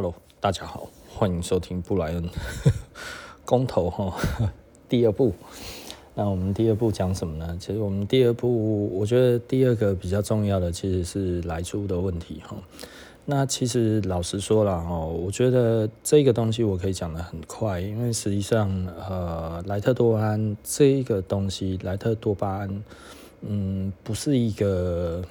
[0.00, 2.30] Hello，大家好，欢迎收听布莱恩
[3.44, 4.14] 公投哈
[4.88, 5.34] 第二部。
[6.14, 7.56] 那我们第二部讲什么呢？
[7.58, 12.56] 其实我们第二部，我觉得第二个比较重要的其实是莱猪的问题哈。
[13.24, 18.70] 那其实老实说了哈，我觉得这个东西我可以讲得很快，因为实际上
[19.10, 22.84] 呃，莱特多巴胺这个东西，莱特多巴胺，
[23.40, 25.24] 嗯，不是一个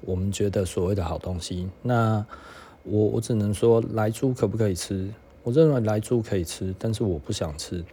[0.00, 1.68] 我们觉得所谓的好东西。
[1.82, 2.24] 那
[2.90, 5.08] 我我只能说，莱猪可不可以吃？
[5.42, 7.84] 我认为莱猪可以吃，但是我不想吃。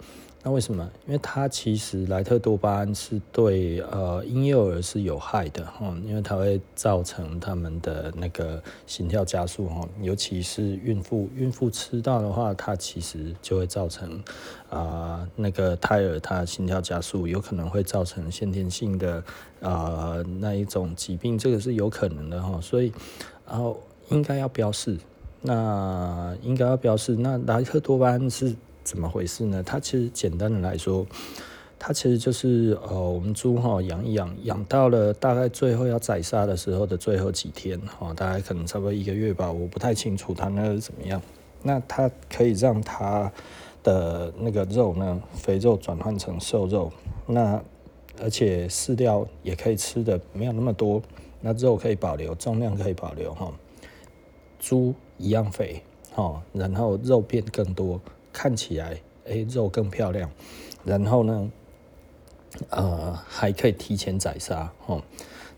[0.47, 0.87] 那为什么？
[1.07, 14.23] 因为它其实莱特多巴胺是对呃婴幼儿是有害的哈，因为它会造成他们的那个心跳加速哈，尤其是孕妇，孕妇吃到的话，它其实就会造成
[14.69, 19.23] 啊、那个胎儿它心跳加速，有可能会造成先天性的
[19.61, 22.93] 啊、那一种疾病，这个是有可能的哈，所以
[23.47, 23.79] 然后。
[24.09, 24.97] 应该要标示，
[25.41, 27.15] 那应该要标示。
[27.15, 29.63] 那莱克多巴胺是怎么回事呢？
[29.63, 31.05] 它其实简单的来说，
[31.79, 41.21] 它其实就是呃，我们猪哈养一养，养到了大概最后要宰杀的时候的最后几天哈，大概可能差不多一个月吧，我不太清楚它那个是怎么样。
[41.63, 43.31] 那它可以让它
[43.81, 46.91] 的那个肉呢，肥肉转换成瘦肉，
[47.25, 47.59] 那
[48.21, 51.01] 而且饲料也可以吃的没有那么多，
[51.41, 53.51] 那肉可以保留，重量可以保留哈。
[54.65, 55.79] 猪一样肥，
[56.15, 58.01] 哦，然后肉变更多，
[58.33, 60.27] 看起来诶肉更漂亮，
[60.83, 61.51] 然后呢，
[62.71, 64.99] 呃还可以提前宰杀，哦，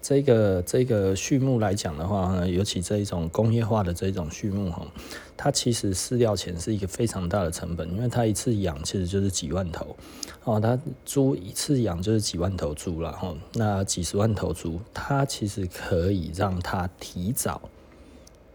[0.02, 4.86] 这个这个畜牧来讲的话呢，尤其这一种工业化的这种畜牧哈，
[5.38, 9.96] 它其实饲料钱是一个非常大的成本，因为它一次养其实就是几万头，
[10.44, 17.62] 哦，它猪一次养就是几万头猪了，哈，那几十万头猪，它其实可以让它提早。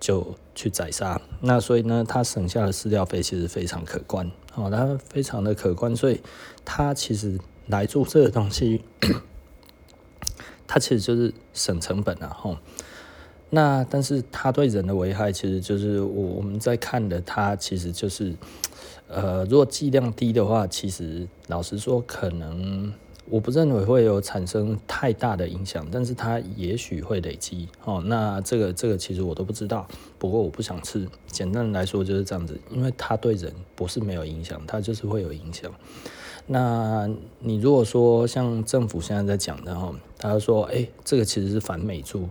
[0.03, 6.21] 就去宰杀，那所以呢，他省下的饲料费其实非常可观，哦，它非常的可观，所以
[6.65, 8.83] 它其实来做这个东西，
[10.67, 12.57] 它其实就是省成本啊，吼。
[13.51, 18.35] 那但是它对人的危害，其实就是我我们在看的，它其实就是，
[19.07, 22.93] 呃，如果剂量低的话，其实老实说可能。
[23.31, 27.69] 我不认为会有产生太大的影响，但是它也许会累积。
[27.85, 29.87] 哦，那这个这个其实我都不知道。
[30.19, 31.09] 不过我不想吃。
[31.27, 35.73] 简单来说就是这样子，因为它对人不是没有影响，它就是会有影响。
[36.47, 42.29] 那你如果说像政府现在在讲的哦，他说哎，这个其实是反美猪。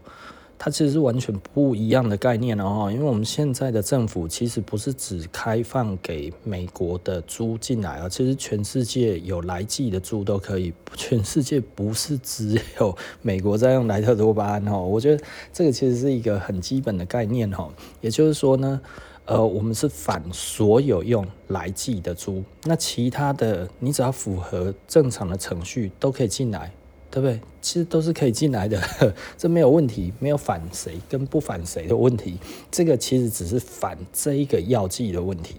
[0.63, 18.79] 它其实是完全不一样的概念哦，因为我们现在的政府其实不是只开放给美国的猪进来啊，其实全世界有来记的猪都可以，全世界不是只有美国在用莱特多巴胺哦，我觉得这个其实是一个很基本的概念哦，也就是说呢，
[19.25, 26.71] 呃，我们是反所有用来记的猪，那其他的你只要符合正常的程序都可以进来。
[27.11, 27.39] 对不对？
[27.61, 28.81] 其实都是可以进来的，
[29.37, 32.37] 这没有问题，没有反谁跟不反谁的问题。
[32.71, 35.57] 这个其实只是反这一个药剂的问题。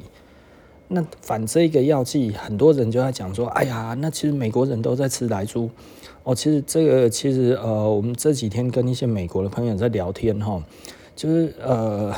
[0.88, 5.70] 那反这一个药剂，很多人就在讲说：“哎呀，那其实美国人都在吃莱猪。”
[6.24, 10.62] 哦，其实这个其实呃，我们这几天跟一些美国的朋友在聊天哈，
[11.14, 12.12] 就是呃，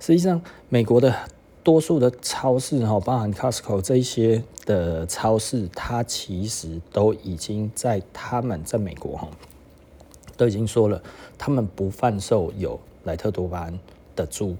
[0.00, 1.14] 实际上美国的。
[1.62, 9.28] 多数的超市哈，包含 Costco 这些的超市，它其实都已经在他们在美国哈，
[10.36, 11.02] 都已经说了，
[11.38, 13.78] 他们不贩售有莱特多巴胺
[14.16, 14.56] 的猪，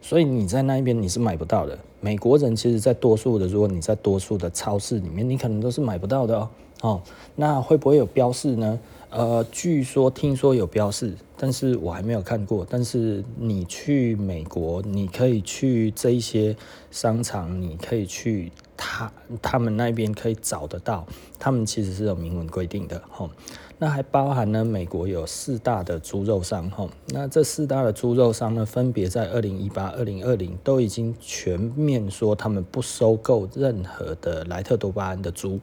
[0.00, 1.76] 所以你在那一边你是买不到的。
[2.00, 6.48] 美国人其实，在多数的，如果你在多数的超市里面，你可能都是买不到的哦。
[6.82, 7.02] 哦，
[7.34, 8.78] 那会不会有标示呢？
[9.10, 12.66] 呃，据说听说有标示，但是我还没有看过。
[12.68, 16.56] 但是你去美国，你可以去这一些
[16.90, 19.10] 商场，你可以去他
[19.40, 21.06] 他们那边可以找得到，
[21.38, 23.00] 他们其实是有明文规定的。
[23.08, 23.30] 吼，
[23.78, 35.60] 那还包含呢，美国有四大的猪肉商，吼，那这四大的猪肉商呢，分别在二零一八、二零二零都已经全面说他们不收购任何的莱特多巴胺的猪。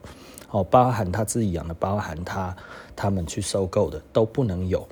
[0.50, 2.56] 哦，包含他自己养的，包含他
[2.94, 4.86] 他们去收购的都不能有。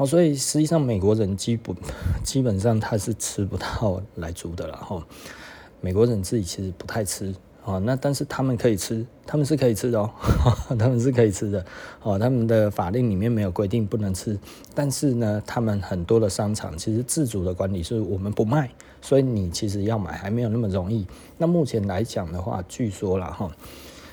[0.00, 1.76] 哦，所以实际上美国人基本
[2.24, 4.74] 基本上他是吃不到莱猪的了。
[4.78, 5.06] 哈，
[5.82, 7.34] 美国人自己其实不太吃。
[7.66, 10.10] 哦，那但是他们可以吃，他们是可以吃的哦，
[10.78, 11.62] 他们是可以吃的。
[12.02, 14.38] 哦，他们的法令里面没有规定不能吃，
[14.74, 18.70] 但是呢，他们很多的商场其实自主的管理是我们不卖，
[19.02, 21.06] 所以你其实要买还没有那么容易。
[21.36, 23.50] 那目前来讲的话，据说了哈。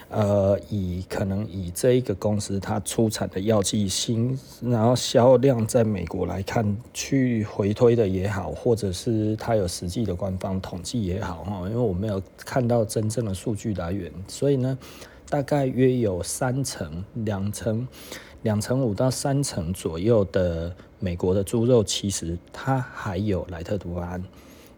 [0.09, 14.77] 呃，以可能以这一个公司它出产的药剂新，然后销量在美国来看，去回推的也好，或者是它有实际的官方统计也好，哈，因为我没有看到真正的数据来源，所以呢，
[15.29, 17.85] 大概约有三成、两成、
[18.43, 24.23] 两成五到三成左右的美国的猪肉，其实它还有莱特多安。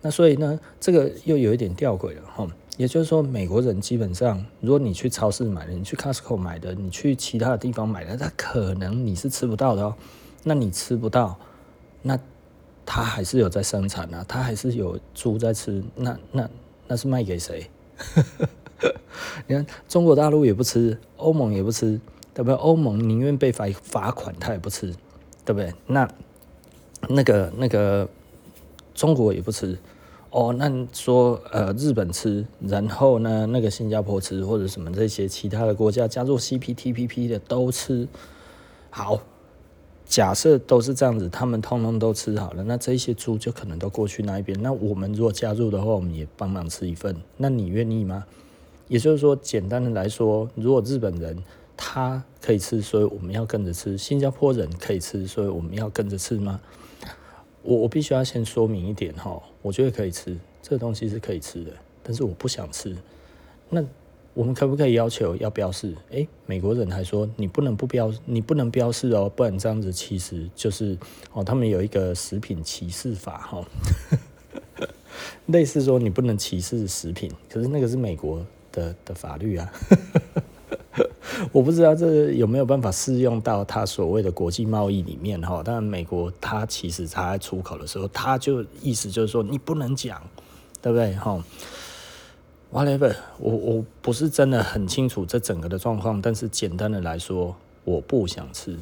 [0.01, 2.47] 那所以呢，这个又有一点吊诡了，哈。
[2.79, 9.93] 也就是说，美国人基本上，如果你去超市买的，你去 Costco 买的，你去其他的地方买的，他可能你是吃不到的哦。
[10.45, 11.37] 那你吃不到，
[12.01, 12.17] 那
[12.85, 15.83] 他还是有在生产啊，他还是有猪在吃。
[15.93, 16.49] 那那
[16.87, 17.69] 那是卖给谁？
[19.45, 21.99] 你看中国大陆也不吃，欧盟也不吃，
[22.33, 22.53] 对不对？
[22.53, 24.95] 欧盟宁愿被罚罚款，他也不吃，
[25.43, 25.73] 对不对？
[25.85, 26.09] 那
[27.09, 28.07] 那个那个
[28.95, 29.77] 中国也不吃。
[30.31, 38.07] 哦，那说呃，日本吃，然后呢，那个新加坡吃，或者什么这些其他的国家加入 CPTPP 的都吃。
[38.91, 39.19] 好，
[40.05, 44.59] 假设都是这样子，他们通通都吃好了，那这些猪就可能都过去那一边。
[44.61, 47.15] 那我们如果加入的话，我们也帮忙吃一份。
[47.37, 48.23] 那你愿意吗？
[48.87, 51.37] 也就是说，简单的来说，如果日本人
[51.75, 56.59] 他可以吃，所以我们要跟着吃；新加坡人可以吃，所以我们要跟着吃吗？
[57.61, 61.71] 我我必须要先说明一点哈，我觉得可以吃，这个东西是可以吃的，
[62.01, 62.95] 但是我不想吃。
[63.69, 63.83] 那
[64.33, 65.93] 我们可不可以要求要标示？
[66.11, 70.97] 诶，美国人还说你不能不标，你不能标示哦，不然这样子其实就是
[71.33, 73.65] 哦，他们有一个食品歧视法哈，
[75.47, 79.71] 类似说你不能歧视食品，可是那个是美国的的法律啊。
[81.51, 85.61] 我不知道这有没有办法适用到他所谓的国际贸易里面哈？
[85.63, 90.21] 但美国它其实他在出口的时候，他就意思就是说你不能讲，
[90.81, 91.43] 对不对哈
[92.71, 98.77] ？Whatever，我我不是真的很清楚这整个的状况，但是简单的来说，我不想吃，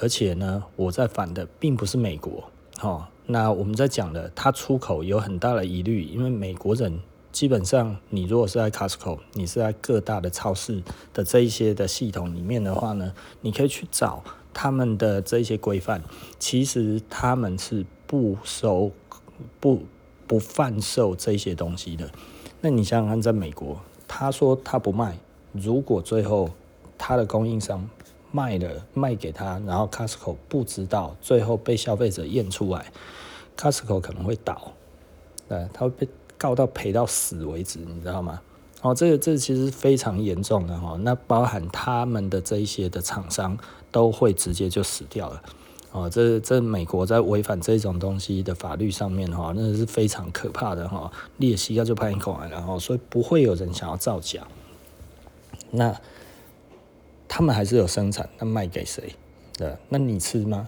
[0.00, 2.44] 而且呢，我在反的并不是美国
[2.78, 3.08] 哈。
[3.26, 7.00] 那我们在讲的，它出口有很大的疑虑，因为美国人。
[7.40, 10.82] 基本上，你如果是在 Costco，你是在各大的超市
[11.14, 14.22] 的这一些的系统里面的话呢，你可以去找
[14.52, 16.02] 他们的这些规范。
[16.38, 18.92] 其实他们是不收、
[19.58, 19.84] 不
[20.26, 22.10] 不贩售这些东西的。
[22.60, 25.18] 那你想想看，在美国，他说他不卖，
[25.52, 26.50] 如果最后
[26.98, 27.88] 他的供应商
[28.30, 32.92] 卖了卖给他，然后 Costco 不知道，最后被消费者验出来
[33.56, 34.74] ，Costco 可能会倒，
[35.48, 36.06] 对，他会被。
[36.40, 38.40] 告到赔到死为止，你知道吗？
[38.80, 43.54] 哦，这个这其实非常严重的哈，那包含他们的这一些的厂商
[43.92, 45.42] 都会直接就死掉了。
[45.92, 54.40] 哦，这这美国在违反这种东西的法律上面哈，那是非常可怕的哈，裂隙要就拍一口来，然后所以不会有人想要造假。
[55.70, 55.94] 那
[57.28, 59.14] 他们还是有生产，那卖给谁？
[59.58, 60.66] 对，那你吃吗？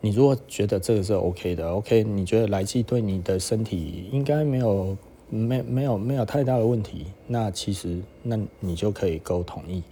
[0.00, 4.96] 你如果觉得这个是 OK 的，OK，你觉得来气对你的身体应该没有
[5.28, 9.82] 没没有没有太大的问题，那其实那你就可以够同意，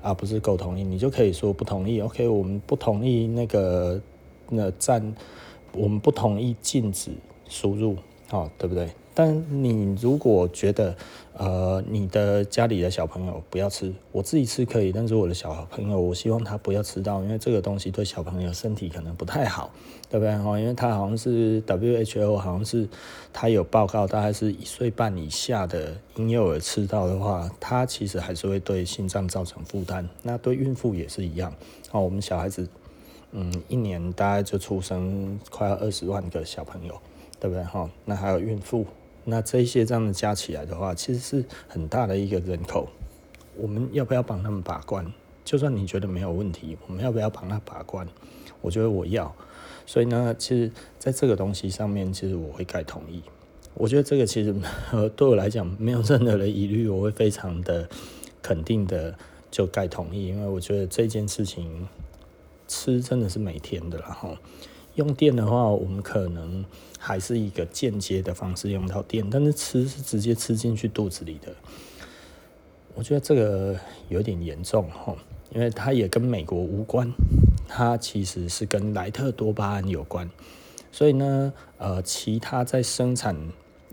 [0.00, 2.00] 而不是够同意，你就可以说不同意。
[2.00, 4.00] OK，我们不同意那个
[4.48, 5.14] 那站，
[5.72, 7.10] 我们不同意禁止
[7.46, 7.96] 输入，
[8.30, 8.88] 哦，对不对？
[9.20, 10.94] 但你如果觉得，
[11.32, 19.72] 呃，你的家里的小朋友不要吃，我自己吃可以，但是我的小朋友，我希望他不要吃到，因为这个东西对小朋友身体可能不太好，
[20.08, 20.32] 对不对？
[20.60, 22.88] 因为他好像是 WHO，好像是
[23.32, 30.08] 他有报告，大概是一岁半以下的婴幼儿吃到的话，他其实还是会对心脏造成负担。
[30.22, 31.52] 那对孕妇也是一样。
[31.90, 32.68] 哦，我们小孩子，
[33.32, 36.96] 嗯，一年大概就出生快要二十万个小朋友，
[37.40, 37.64] 对不对？
[37.64, 38.86] 哈，那还有孕妇。
[39.30, 42.88] 那这些这样的加起来的话，其实是很大的一个人口。
[43.56, 45.12] 我们要不要帮他们把关？
[45.44, 48.08] 就算你觉得没有问题，我们要不要帮他把关？
[48.62, 49.34] 我觉得我要。
[49.84, 53.22] 所以呢，其实在这个东西上面，其实我会盖同意。
[53.74, 54.54] 我觉得这个其实
[54.92, 57.86] 呃 对我来讲没有任何的疑虑，我会非常的
[58.40, 59.14] 肯定的
[59.50, 61.86] 就盖同意，因为我觉得这件事情
[62.66, 64.34] 吃真的是每天的啦哈。
[64.98, 66.64] 用电的话，我们可能
[66.98, 71.54] 还是一个间接的方式用到电，但是吃是直接吃进去肚子里的。
[72.96, 73.78] 我觉得这个
[74.08, 75.14] 有点严重哈，
[75.54, 77.08] 因为它也跟美国无关，
[77.68, 80.28] 它其实是跟莱特多巴胺有关。
[80.90, 83.36] 所以呢，呃，其他在生产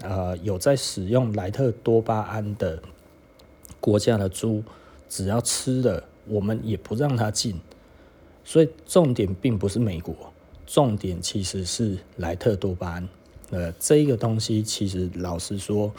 [0.02, 2.82] 呃有在使用莱特多巴胺的
[3.80, 4.64] 国家的猪，
[5.08, 7.62] 只要吃了，我们也不让它进。
[8.44, 10.16] 所以重点并不是美国。
[10.66, 13.08] 重点其实是莱特多巴胺，
[13.52, 15.92] 呃，这个东西其实老实说，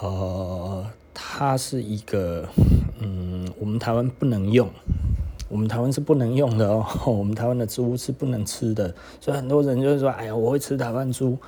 [0.00, 2.48] 呃，它是一个，
[2.98, 4.68] 嗯，我们台湾不能用，
[5.48, 11.38] 我们台湾是不能用的哦， 我们台湾的猪是不能吃的，所以很多人就是说，哎呀，我会吃台湾猪，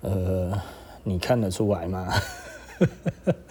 [0.00, 0.60] 呃，
[1.04, 2.08] 你看得出来吗？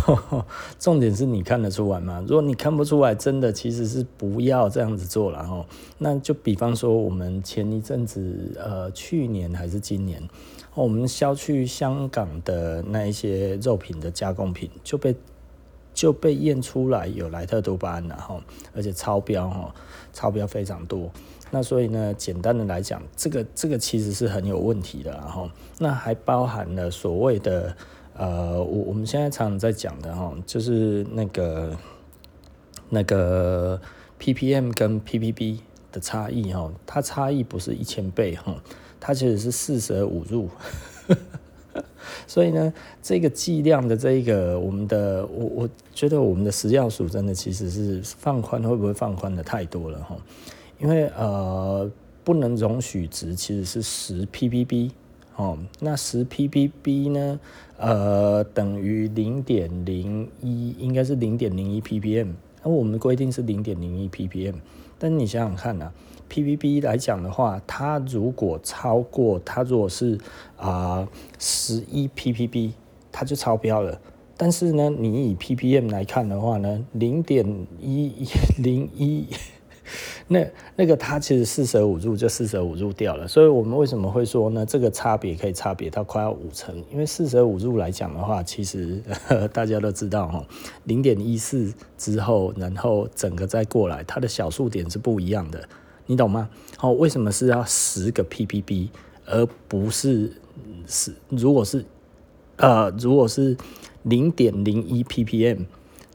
[0.78, 2.24] 重点是你看得出来吗？
[2.26, 5.64] 如果你看不出来，真的其实是不要这样子做了哈。
[5.98, 10.22] 那就比方说，我们前一阵子，呃，去年还是今年，
[10.74, 15.14] 我们销去香港的那一些肉品的加工品就被
[15.92, 18.42] 就被验出来有莱特多巴胺了哈，
[18.74, 19.74] 而且超标哈，
[20.12, 21.10] 超标非常多。
[21.50, 27.76] 那所以呢，简单的来讲，这个这个其实是很有问题的然后，那还包含了所谓的。
[28.22, 31.76] 呃，我我们现在常常在讲的哈，就是那个
[32.88, 33.80] 那个
[34.20, 35.58] ppm 跟 ppb
[35.90, 38.54] 的差异哈，它差异不是一千倍哈，
[39.00, 40.48] 它其实是四舍五入，
[42.28, 50.16] 所以呢，这个剂量的这一个我们的我我觉得我们的食药署真的其实是放宽会不会放宽的太多了哈，
[50.78, 51.90] 因为呃
[52.22, 54.92] 不能容许值其实是十 ppb。
[55.42, 57.40] 哦，那十 ppb 呢？
[57.76, 62.28] 呃，等于零点零一，应该是零点零一 ppm。
[62.62, 64.54] 那我们的规定是零点零一 ppm。
[65.00, 65.92] 但你想想看啊
[66.30, 70.16] ，ppb 来讲的话，它如果超过，它如果是
[70.56, 71.08] 啊
[71.40, 72.70] 十一 ppb，
[73.10, 74.00] 它就超标了。
[74.36, 78.12] 但是呢，你以 ppm 来看的话呢，零点一
[78.58, 79.26] 零一。
[80.32, 84.64] 那那个它其实四舍五入就四舍五入掉了，所以我们为什么会说呢？
[84.64, 89.02] 这个差别可以差别到快要五成，因为四舍五入来讲的话，其实
[89.52, 90.44] 大家都知道哈，
[90.84, 95.68] 零点一四之后，然后整个再过来，它的小数点是不一样的，
[96.06, 96.48] 你懂吗？
[96.80, 98.88] 哦，为什么是要十个 ppb
[99.26, 100.32] 而不是
[100.86, 101.12] 十？
[101.28, 101.84] 如果是
[102.56, 103.56] 呃，如果是
[104.02, 105.66] 零点零一 ppm，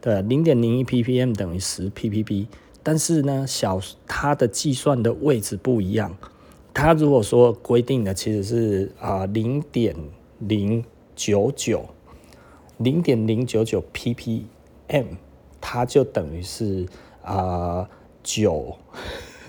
[0.01, 2.47] 对，零点零一 ppm 等于十 ppb。
[2.87, 6.15] 但是呢，小它的计算的位置不一样。
[6.73, 9.93] 它如果说规定的其实是啊零点
[10.39, 10.81] 零
[11.13, 11.83] 九九，
[12.77, 15.05] 零点零九九 ppm，
[15.59, 16.85] 它就等于是
[17.21, 17.89] 啊
[18.23, 18.77] 九，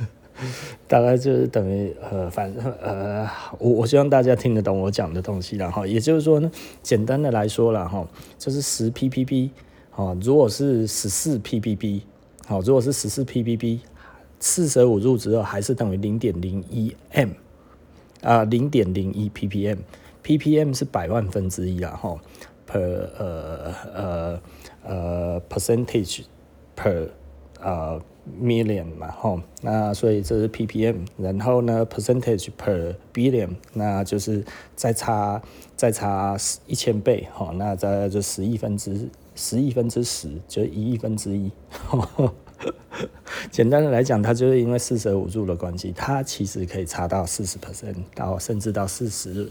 [0.88, 3.30] 大概就是等于呃，反正呃，
[3.60, 6.50] 我我希望大家听得懂我讲的东西，然后也就是说呢，
[6.82, 8.04] 简单的来说了哈，
[8.36, 9.50] 就是十 ppb，
[9.94, 12.00] 哦，如果是十四 ppb。
[12.48, 13.78] 好，如果是十四 ppb，
[14.40, 17.28] 四舍五入之后还是等于零点零一 m，
[18.22, 22.18] 啊，零点零一 ppm，ppm 是百万分之一啊，哈
[22.66, 22.80] ，per
[23.18, 24.40] 呃呃
[24.82, 26.22] 呃 percentage
[26.74, 27.10] per
[27.60, 28.00] 呃
[28.40, 34.42] million 嘛，哈，那所以这是 ppm，然后呢 percentage per billion，那就是
[34.74, 35.42] 再差
[35.76, 36.34] 再差
[36.66, 39.10] 一千倍，哈，那再就十亿分之。
[39.38, 41.48] 十亿分之十就一亿分之一，
[43.52, 49.48] 简单的来讲，它就是因为四舍五入的关系，它其实可以差到四十 percent 到甚至到四十，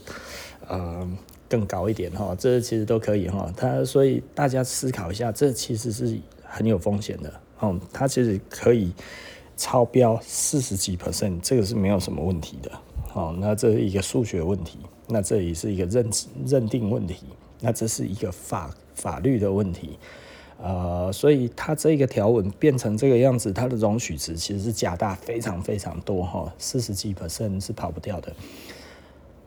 [0.68, 1.10] 呃，
[1.48, 3.50] 更高一点哈，这其实都可以哈。
[3.56, 7.80] 它所以大家思考一下，这其实是很有风险的哦。
[7.94, 8.92] 它其实可以
[9.56, 12.70] 超标四十几 percent，这个是没有什么问题的。
[13.08, 16.10] 好，那这是一个数学问题，那这也是一个认
[16.46, 17.24] 认定问题，
[17.60, 18.74] 那这是一个法。
[18.98, 19.92] 法律的问题，
[20.60, 28.34] 呃，所以它这个条文变成这个样子，它的容许值其实是加大非常非常多哈，四十几 percent 是跑不掉的。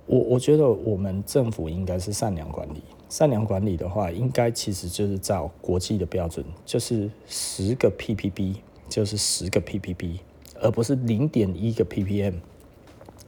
[0.06, 8.54] 我我觉得我们政府应该是善良管理，善良管理的话，应该其实就是照国际的标准，就是十个 ppb
[8.88, 10.20] 就是十个 ppb，
[10.60, 12.34] 而不是零点一个 ppm。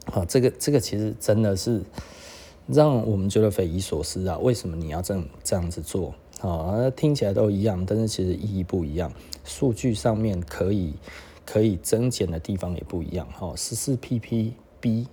[0.05, 1.83] 好，这个这个其实真的是。
[2.67, 4.39] 让我们觉得匪夷所思啊！
[4.39, 6.15] 为什么你要这样这样子做？
[6.41, 9.13] 啊，听起来都一样，但是其实意义不一样。
[9.45, 10.95] 数据上面可以
[11.45, 13.27] 可以增减的地方也不一样。
[13.33, 15.07] 哈，十四 ppb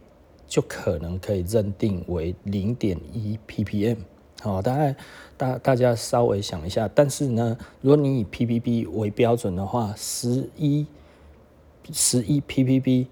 [0.47, 3.97] 就可能可以认定为零点一 ppm。
[4.41, 4.95] 好，大概
[5.35, 6.89] 大大家稍微想一下。
[6.95, 10.87] 但是呢，如果你以 ppb 为标准的话，十一
[11.91, 13.07] 十一 ppb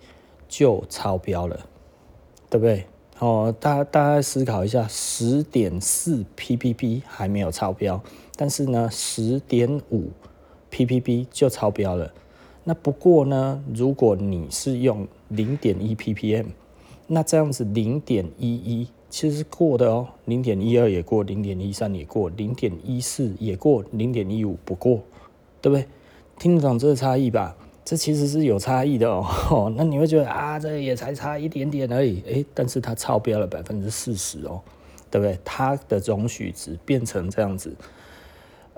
[0.47, 1.59] 就超标了，
[2.49, 2.87] 对不对？
[3.19, 7.99] 哦，大大家思考一下，十点四 ppb 还没有超标，
[8.35, 10.11] 但是呢，十点五
[10.71, 12.13] ppb 就超标了。
[12.63, 16.45] 那不过呢，如果你是用零点一 ppm，
[17.07, 25.01] 那这样子零点一一其实是过的哦，零点一二也过，零点一三也过，零点一四也过，零点一五不过，
[25.59, 25.87] 对不对？
[26.37, 27.55] 听得懂这个差异吧？
[27.89, 34.59] 这其实是有差异的哦， 那你会觉得啊，这也才差一点点而已，诶，但是它超标了百分之四十哦，
[35.09, 35.39] 对不对？
[35.45, 37.73] 它的容许值变成这样子，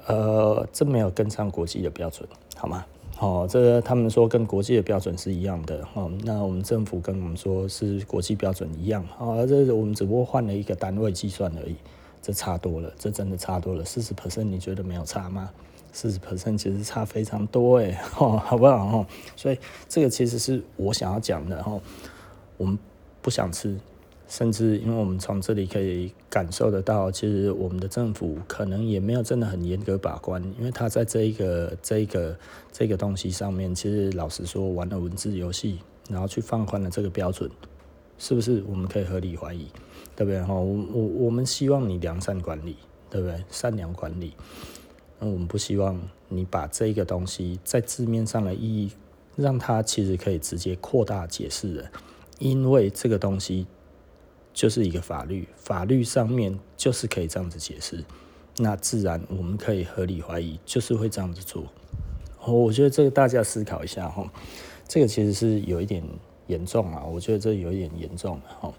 [0.06, 2.86] 呃，这没有跟上国际的标准，好吗？
[3.18, 11.76] 哦，这个他们说跟国际的标准是一样的，哦，那我们政府跟我们说是国际标准一样，哦，这我们只不过换了一个单位计算而已，
[12.22, 15.50] 这差多了，这真的差多了，四十 percent 你觉得没有差吗？
[15.92, 18.98] 四十 percent 其实差非常多诶， 哦，好不好？
[18.98, 19.06] 哦，
[19.36, 21.82] 所以这个其实是我想要讲的，哦，
[22.58, 22.78] 我们
[23.22, 23.78] 不想吃。
[24.28, 32.38] 甚至，因为我们从这里可以感受得到，其实我们的政府可能也没有真的很严格把关，因为他在这一个、这一个、
[32.72, 35.80] 这个东西上面，其实老实说，玩了文字游戏，
[36.12, 37.50] 然后去放宽了这个标准，
[38.20, 38.64] 是不是？
[38.68, 39.66] 我们可以合理怀疑，
[40.16, 40.40] 对不对？
[40.44, 42.78] 哈，我我我们希望你良善管理，
[43.10, 43.44] 对不对？
[43.50, 44.36] 善良管理，
[45.20, 48.92] 那我们不希望你把这个东西在字面上的意义，
[49.36, 51.92] 让它其实可以直接扩大解释的，
[52.40, 53.68] 因为这个东西。
[54.52, 58.04] 就是一个法律，法律上面就是可以这样子解释，
[58.58, 61.64] 那自然我们可以合理怀疑，就是会这样子做。
[62.46, 64.30] 我觉得这个大家思考一下哈，
[64.86, 66.04] 这个其实是有一点
[66.48, 68.74] 严重啊，我觉得这有一点严重哈。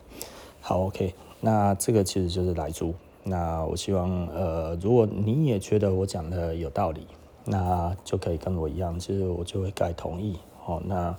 [0.60, 2.92] 好，OK，那这个其实就是来租。
[3.30, 7.06] 那我希望呃，如果你也觉得我讲的有道理，
[7.44, 10.36] 那就可以跟我一样，其实我就会盖同意。
[10.58, 11.16] 好，那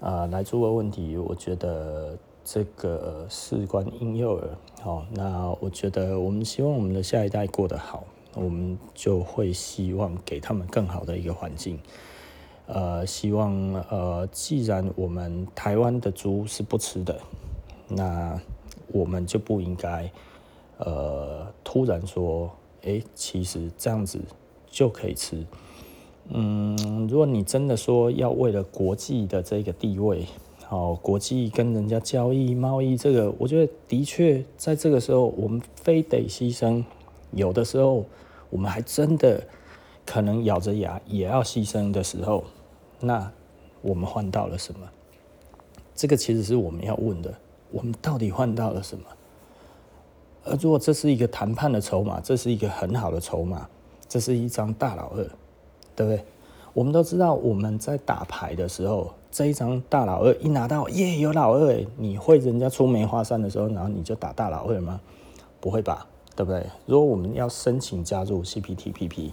[0.00, 2.16] 啊，来猪的问题，我觉得。
[2.46, 4.50] 这个事关婴幼儿，
[4.82, 8.04] 好，那我觉得我们希望我们的下一代过得好，
[8.34, 11.78] 我们就会希望给他们更好的一个环境。
[12.66, 13.50] 呃，希望
[13.88, 17.18] 呃，既然我们台湾的猪是不吃的，
[17.88, 18.38] 那
[18.88, 20.12] 我们就不应该
[20.78, 22.50] 呃突然说，
[22.82, 24.18] 哎，其实这样子
[24.66, 25.44] 就可以吃。
[26.28, 30.26] 嗯，如果你真的说要为了国际的这个地位，
[30.66, 36.82] 好，国际跟人家交易贸易，这个我觉得的确在这个时候，我们非得牺牲。
[37.32, 38.06] 有的时候，
[38.48, 39.42] 我们还真的
[40.06, 42.44] 可能咬着牙也要牺牲的时候，
[43.00, 43.30] 那
[43.82, 44.88] 我们换到了什么？
[45.94, 47.34] 这个其实是我们要问的：
[47.70, 49.04] 我们到底换到了什么？
[50.44, 53.68] 而如果这是一个谈判的筹码，这是一个很好的筹码，
[54.08, 55.16] 这是一张大老二，
[55.96, 56.24] 对不对？
[56.72, 59.12] 我们都知道，我们在打牌的时候。
[59.30, 65.00] 这一张大老二一拿到，耶，有老二，你会人家出梅花三的时候，然后你就打大老二吗？
[65.60, 66.64] 不会吧，对不对？
[66.86, 69.32] 如果我们要申请加入 CPTPP，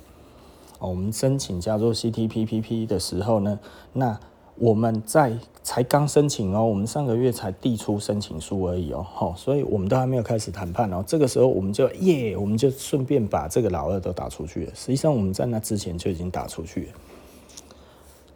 [0.79, 3.59] 哦，我们申请加入 CPTPP 的时候呢，
[3.93, 4.19] 那
[4.61, 11.03] 我们在才刚申请哦，我们上个月才递出申请书而已哦，吼，所以我们都还没有开始谈判哦。
[11.07, 14.71] 这个时候我们就耶，我们就顺便把这个老二都打出去了。
[14.75, 16.87] 实际上我们在那之前就已经打出去了。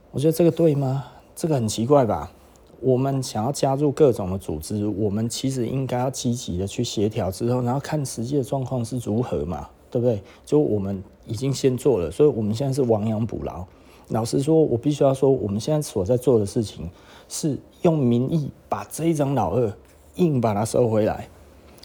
[0.09, 1.05] 我觉得这个对吗？
[1.35, 2.31] 这个很奇怪吧？
[2.79, 10.19] 我们想要加入各种的组织，我们其实应该要积极的去协调之后，然后看实际的状况是如何嘛，对不对？
[10.43, 13.63] 就我们已经先做了，所以我们现在是亡羊补牢。
[14.09, 16.89] 老实说，我必须要说，我们现在所在做的事情
[17.27, 19.73] 是用民意把这一张老二
[20.15, 21.27] 硬把它收回来。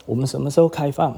[0.07, 1.17] 我们什么时候开放？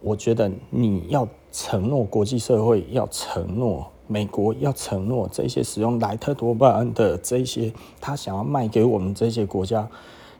[0.00, 3.90] 我觉得你要承诺国际社会，要承诺。
[4.06, 9.88] 美国要承诺这些使用莱特多巴胺的这些，他想要卖给我们这些国家，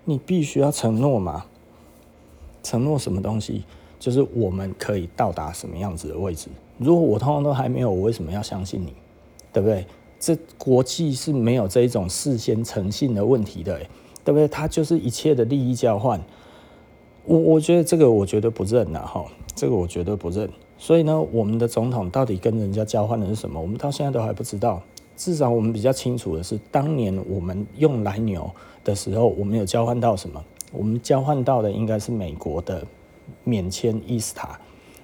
[0.04, 1.46] 你必须要承诺嘛？
[2.62, 3.64] 承诺什么东西？
[3.98, 6.48] 就是我们可以到达什么样子的位置？
[6.76, 8.92] 如果我通通都还没有，我为什么要相信你？
[9.54, 9.86] 对不对？
[10.18, 13.78] 这国际是没有这一种事先诚信的问题的，
[14.24, 14.48] 对不对？
[14.48, 16.20] 它就是一切的利益交换。
[17.24, 20.50] 我我觉得这个我绝对不认呐，哈，这个我绝对不认。
[20.76, 23.60] 所以呢，我们的总统到底跟人家交换的是什么？
[23.60, 24.82] 我们到现在都还不知道。
[25.16, 28.50] 至少我们比较清楚的是，当年我们用来牛
[28.82, 30.42] 的时候，我们有交换到什么？
[30.72, 32.84] 我们交换到的应该是美国的
[33.44, 34.58] 免签伊斯塔，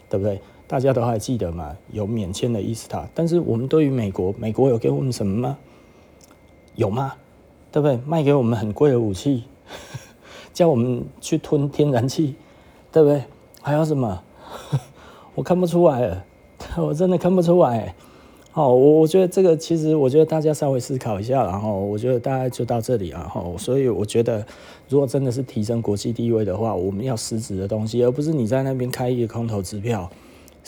[0.08, 0.40] 对不对？
[0.70, 1.76] 大家都还记得吗？
[1.90, 3.04] 有免签的伊斯塔。
[3.12, 5.59] 但是我们对于美国，美国有给我们什么吗？
[6.76, 7.14] 有吗？
[7.72, 7.98] 对不对？
[8.06, 9.42] 卖给我们很贵的武器，
[10.54, 12.37] 叫我们去吞天然气，
[12.92, 13.24] 对不对？
[13.61, 14.22] 还有什么？
[15.35, 16.24] 我看不出来，
[16.78, 17.92] 我真的看不出来。
[18.52, 23.22] 好，我我觉得这个其实，我觉得大家稍微思考一下，然后我觉得大概就到这里啊。
[23.24, 24.46] 哈，所以我觉得，
[24.88, 30.09] 如果真的是提升国际地位的话，我们要实质的东西，而不是你在那边开一个空头支票。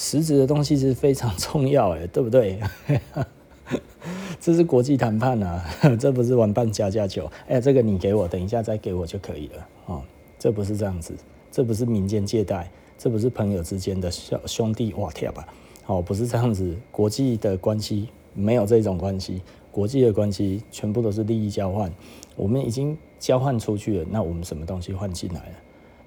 [0.03, 2.59] 实质的东西是非常重要，哎，对不对？
[4.41, 5.65] 这是国际谈判啊，
[5.97, 7.31] 这不是玩扮家家酒。
[7.47, 9.69] 哎，这个你给我，等一下再给我就可以了。
[9.87, 10.03] 哦，
[10.41, 11.15] 这不是这样子，
[11.53, 12.69] 这不是民间借贷。
[12.99, 15.47] 这不是朋友之间的兄兄弟哇贴吧？
[15.87, 21.93] 哦，不是这样子，国际的关系没有这种关系，国际的关系全部都是利益交换。
[22.35, 25.55] 我们已经交换出去了，那我们什么东西换进来了？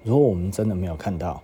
[0.03, 1.41] 如果我们真的没有看到，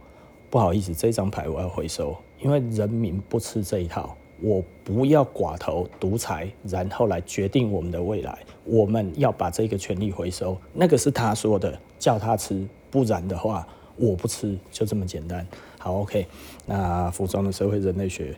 [0.49, 4.15] 不好意思，这张牌我要回收，因为人民不吃这一套。
[4.43, 8.39] 我不要寡头独裁，然后来决定我们的未来。
[8.65, 15.45] 我们要把这个权利回收，那个是他说的，叫他吃，不然的话我不吃，就这么简单。
[15.77, 16.25] 好，OK，
[16.65, 18.35] 那服装的社会人类学，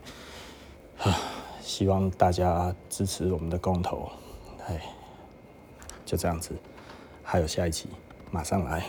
[0.98, 1.16] 啊，
[1.62, 4.06] 希望大家支持我们的公投，
[4.68, 4.82] 哎，
[6.04, 6.50] 就这样子，
[7.22, 7.88] 还有下一期，
[8.30, 8.84] 马上来。